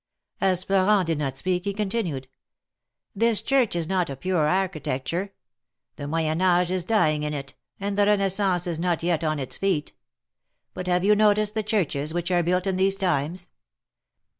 As 0.41 0.65
Elorent 0.65 1.05
did 1.05 1.19
not 1.19 1.37
speak, 1.37 1.63
he 1.63 1.75
continued: 1.75 2.27
This 3.15 3.39
church 3.39 3.75
is 3.75 3.87
not 3.87 4.09
a 4.09 4.15
pure 4.15 4.47
architecture. 4.47 5.31
The 5.95 6.07
Moyen 6.07 6.41
Age 6.41 6.71
is 6.71 6.83
dying 6.83 7.21
in 7.21 7.35
it, 7.35 7.53
and 7.79 7.95
the 7.95 8.07
Renaissance 8.07 8.65
is 8.65 8.79
not 8.79 9.03
yet 9.03 9.23
on 9.23 9.37
its 9.37 9.57
feet. 9.57 9.93
But 10.73 10.87
have 10.87 11.03
you 11.03 11.15
noticed 11.15 11.53
the 11.53 11.61
Churches 11.61 12.15
which 12.15 12.31
are 12.31 12.41
built 12.41 12.65
in 12.65 12.77
these 12.77 12.95
times? 12.95 13.51